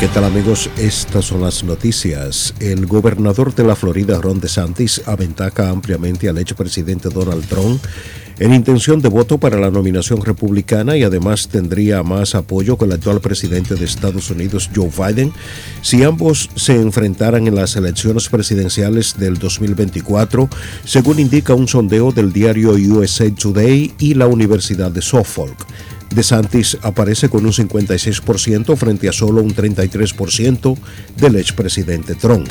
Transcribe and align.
¿Qué 0.00 0.06
tal 0.06 0.22
amigos? 0.22 0.70
Estas 0.78 1.24
son 1.24 1.40
las 1.40 1.64
noticias. 1.64 2.54
El 2.60 2.86
gobernador 2.86 3.52
de 3.52 3.64
la 3.64 3.74
Florida, 3.74 4.20
Ron 4.20 4.38
DeSantis, 4.38 5.02
aventaca 5.06 5.70
ampliamente 5.70 6.28
al 6.28 6.38
expresidente 6.38 7.08
Donald 7.08 7.44
Trump 7.48 7.82
en 8.38 8.54
intención 8.54 9.02
de 9.02 9.08
voto 9.08 9.38
para 9.38 9.58
la 9.58 9.72
nominación 9.72 10.24
republicana 10.24 10.96
y 10.96 11.02
además 11.02 11.48
tendría 11.48 12.04
más 12.04 12.36
apoyo 12.36 12.78
que 12.78 12.84
el 12.84 12.92
actual 12.92 13.20
presidente 13.20 13.74
de 13.74 13.84
Estados 13.86 14.30
Unidos, 14.30 14.70
Joe 14.72 14.88
Biden, 14.88 15.32
si 15.82 16.04
ambos 16.04 16.48
se 16.54 16.76
enfrentaran 16.76 17.48
en 17.48 17.56
las 17.56 17.74
elecciones 17.74 18.28
presidenciales 18.28 19.18
del 19.18 19.36
2024, 19.38 20.48
según 20.84 21.18
indica 21.18 21.54
un 21.54 21.66
sondeo 21.66 22.12
del 22.12 22.32
diario 22.32 22.70
USA 22.70 23.28
Today 23.34 23.92
y 23.98 24.14
la 24.14 24.28
Universidad 24.28 24.92
de 24.92 25.02
Suffolk. 25.02 25.66
DeSantis 26.10 26.78
aparece 26.82 27.28
con 27.28 27.44
un 27.44 27.52
56% 27.52 28.76
frente 28.76 29.08
a 29.08 29.12
solo 29.12 29.42
un 29.42 29.54
33% 29.54 30.76
del 31.16 31.36
expresidente 31.36 32.14
Trump. 32.14 32.48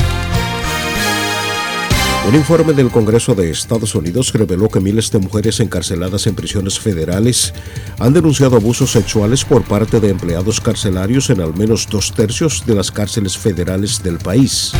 Un 2.27 2.35
informe 2.35 2.73
del 2.73 2.89
Congreso 2.89 3.35
de 3.35 3.49
Estados 3.49 3.95
Unidos 3.95 4.33
reveló 4.33 4.67
que 4.67 4.81
miles 4.81 5.09
de 5.11 5.19
mujeres 5.19 5.61
encarceladas 5.61 6.27
en 6.27 6.35
prisiones 6.35 6.77
federales 6.77 7.53
han 7.99 8.11
denunciado 8.11 8.57
abusos 8.57 8.91
sexuales 8.91 9.45
por 9.45 9.63
parte 9.63 10.01
de 10.01 10.09
empleados 10.09 10.59
carcelarios 10.59 11.29
en 11.29 11.39
al 11.39 11.53
menos 11.53 11.87
dos 11.89 12.11
tercios 12.11 12.65
de 12.65 12.75
las 12.75 12.91
cárceles 12.91 13.37
federales 13.37 14.03
del 14.03 14.17
país. 14.17 14.73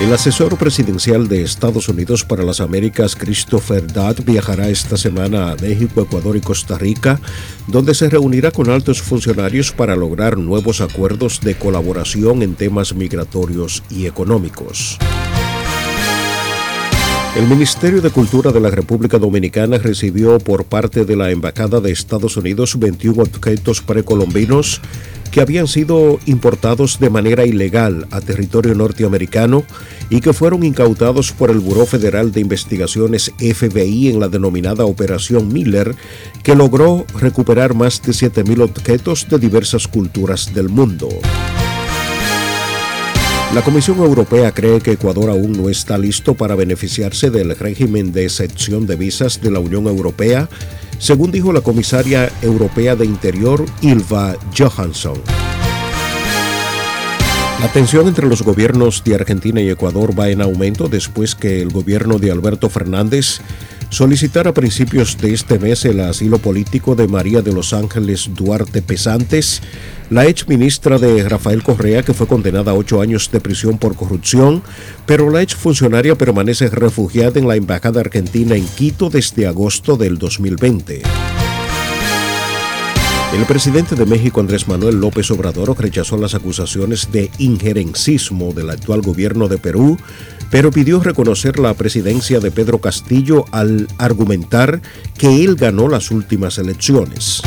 El 0.00 0.14
asesor 0.14 0.56
presidencial 0.56 1.28
de 1.28 1.42
Estados 1.42 1.90
Unidos 1.90 2.24
para 2.24 2.42
las 2.42 2.62
Américas, 2.62 3.14
Christopher 3.14 3.86
Dodd, 3.86 4.24
viajará 4.24 4.70
esta 4.70 4.96
semana 4.96 5.52
a 5.52 5.56
México, 5.56 6.00
Ecuador 6.00 6.38
y 6.38 6.40
Costa 6.40 6.78
Rica, 6.78 7.20
donde 7.66 7.94
se 7.94 8.08
reunirá 8.08 8.50
con 8.50 8.70
altos 8.70 9.02
funcionarios 9.02 9.72
para 9.72 9.94
lograr 9.96 10.38
nuevos 10.38 10.80
acuerdos 10.80 11.42
de 11.42 11.54
colaboración 11.54 12.42
en 12.42 12.54
temas 12.54 12.94
migratorios 12.94 13.82
y 13.90 14.06
económicos. 14.06 14.98
El 17.36 17.46
Ministerio 17.46 18.00
de 18.00 18.10
Cultura 18.10 18.52
de 18.52 18.60
la 18.60 18.70
República 18.70 19.18
Dominicana 19.18 19.76
recibió 19.76 20.38
por 20.38 20.64
parte 20.64 21.04
de 21.04 21.14
la 21.14 21.30
Embajada 21.30 21.80
de 21.80 21.92
Estados 21.92 22.38
Unidos 22.38 22.78
21 22.78 23.22
objetos 23.22 23.82
precolombinos 23.82 24.80
que 25.30 25.40
habían 25.40 25.68
sido 25.68 26.18
importados 26.26 26.98
de 26.98 27.10
manera 27.10 27.44
ilegal 27.46 28.06
a 28.10 28.20
territorio 28.20 28.74
norteamericano 28.74 29.64
y 30.08 30.20
que 30.20 30.32
fueron 30.32 30.64
incautados 30.64 31.32
por 31.32 31.50
el 31.50 31.60
Buró 31.60 31.86
Federal 31.86 32.32
de 32.32 32.40
Investigaciones 32.40 33.32
FBI 33.38 34.08
en 34.08 34.20
la 34.20 34.28
denominada 34.28 34.84
Operación 34.84 35.52
Miller, 35.52 35.94
que 36.42 36.56
logró 36.56 37.06
recuperar 37.18 37.74
más 37.74 38.02
de 38.02 38.12
7.000 38.12 38.62
objetos 38.62 39.28
de 39.28 39.38
diversas 39.38 39.86
culturas 39.86 40.52
del 40.52 40.68
mundo. 40.68 41.08
La 43.54 43.62
Comisión 43.62 43.98
Europea 43.98 44.52
cree 44.52 44.80
que 44.80 44.92
Ecuador 44.92 45.28
aún 45.28 45.52
no 45.52 45.68
está 45.68 45.98
listo 45.98 46.34
para 46.34 46.54
beneficiarse 46.54 47.30
del 47.30 47.56
régimen 47.56 48.12
de 48.12 48.24
excepción 48.24 48.86
de 48.86 48.94
visas 48.94 49.40
de 49.40 49.50
la 49.50 49.58
Unión 49.58 49.86
Europea 49.86 50.48
según 51.00 51.32
dijo 51.32 51.52
la 51.52 51.62
comisaria 51.62 52.30
europea 52.42 52.94
de 52.94 53.06
Interior, 53.06 53.64
Ilva 53.80 54.36
Johansson. 54.56 55.14
La 57.58 57.68
tensión 57.72 58.06
entre 58.06 58.26
los 58.26 58.42
gobiernos 58.42 59.02
de 59.02 59.14
Argentina 59.14 59.60
y 59.60 59.70
Ecuador 59.70 60.18
va 60.18 60.28
en 60.28 60.42
aumento 60.42 60.88
después 60.88 61.34
que 61.34 61.62
el 61.62 61.70
gobierno 61.70 62.18
de 62.18 62.30
Alberto 62.30 62.68
Fernández 62.68 63.40
solicitara 63.90 64.50
a 64.50 64.54
principios 64.54 65.18
de 65.18 65.34
este 65.34 65.58
mes 65.58 65.84
el 65.84 66.00
asilo 66.00 66.38
político 66.38 66.94
de 66.94 67.08
María 67.08 67.42
de 67.42 67.52
los 67.52 67.72
Ángeles 67.72 68.30
Duarte 68.34 68.82
Pesantes, 68.82 69.60
la 70.08 70.26
ex 70.26 70.48
ministra 70.48 70.98
de 70.98 71.28
Rafael 71.28 71.62
Correa, 71.62 72.02
que 72.02 72.14
fue 72.14 72.26
condenada 72.26 72.70
a 72.70 72.74
ocho 72.74 73.00
años 73.00 73.30
de 73.30 73.40
prisión 73.40 73.78
por 73.78 73.96
corrupción, 73.96 74.62
pero 75.06 75.30
la 75.30 75.42
ex 75.42 75.54
funcionaria 75.54 76.16
permanece 76.16 76.68
refugiada 76.68 77.38
en 77.38 77.46
la 77.46 77.56
Embajada 77.56 78.00
Argentina 78.00 78.54
en 78.54 78.66
Quito 78.66 79.10
desde 79.10 79.46
agosto 79.46 79.96
del 79.96 80.18
2020. 80.18 81.02
El 83.32 83.44
presidente 83.44 83.94
de 83.94 84.06
México, 84.06 84.40
Andrés 84.40 84.66
Manuel 84.66 85.00
López 85.00 85.30
Obrador, 85.30 85.80
rechazó 85.80 86.16
las 86.16 86.34
acusaciones 86.34 87.12
de 87.12 87.30
injerencismo 87.38 88.52
del 88.52 88.70
actual 88.70 89.02
gobierno 89.02 89.46
de 89.46 89.56
Perú, 89.56 89.98
pero 90.50 90.70
pidió 90.70 91.00
reconocer 91.00 91.58
la 91.58 91.74
presidencia 91.74 92.40
de 92.40 92.50
Pedro 92.50 92.78
Castillo 92.78 93.44
al 93.52 93.86
argumentar 93.98 94.82
que 95.16 95.44
él 95.44 95.56
ganó 95.56 95.88
las 95.88 96.10
últimas 96.10 96.58
elecciones. 96.58 97.42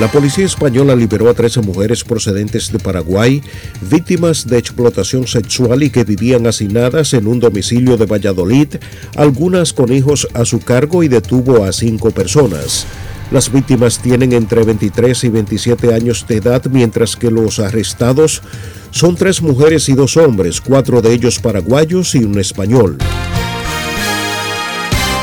La 0.00 0.10
policía 0.10 0.44
española 0.44 0.96
liberó 0.96 1.30
a 1.30 1.34
13 1.34 1.60
mujeres 1.60 2.02
procedentes 2.02 2.72
de 2.72 2.80
Paraguay, 2.80 3.40
víctimas 3.88 4.44
de 4.44 4.58
explotación 4.58 5.28
sexual 5.28 5.84
y 5.84 5.90
que 5.90 6.02
vivían 6.02 6.48
hacinadas 6.48 7.14
en 7.14 7.28
un 7.28 7.38
domicilio 7.38 7.96
de 7.96 8.06
Valladolid, 8.06 8.74
algunas 9.14 9.72
con 9.72 9.92
hijos 9.92 10.26
a 10.34 10.44
su 10.44 10.58
cargo 10.58 11.04
y 11.04 11.08
detuvo 11.08 11.64
a 11.64 11.72
cinco 11.72 12.10
personas. 12.10 12.86
Las 13.30 13.50
víctimas 13.50 13.98
tienen 13.98 14.32
entre 14.32 14.64
23 14.64 15.24
y 15.24 15.28
27 15.28 15.94
años 15.94 16.26
de 16.28 16.36
edad, 16.36 16.62
mientras 16.70 17.16
que 17.16 17.30
los 17.30 17.58
arrestados 17.58 18.42
son 18.90 19.16
tres 19.16 19.42
mujeres 19.42 19.88
y 19.88 19.94
dos 19.94 20.16
hombres, 20.16 20.60
cuatro 20.60 21.02
de 21.02 21.12
ellos 21.12 21.38
paraguayos 21.38 22.14
y 22.14 22.24
un 22.24 22.38
español. 22.38 22.98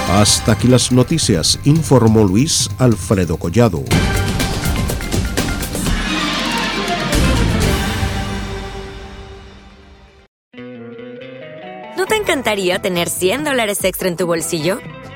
Hasta 0.09 0.53
aquí 0.53 0.67
las 0.67 0.91
noticias, 0.91 1.57
informó 1.63 2.23
Luis 2.25 2.69
Alfredo 2.79 3.38
Collado. 3.38 3.84
encantaría 12.31 12.79
tener 12.79 13.09
100 13.09 13.44
dólares 13.44 13.83
extra 13.83 14.07
en 14.07 14.16
tu 14.16 14.25
bolsillo? 14.25 14.79